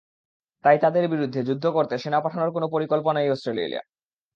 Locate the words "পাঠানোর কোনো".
2.23-2.67